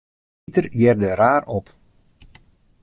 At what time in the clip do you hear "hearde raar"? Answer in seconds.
0.71-1.45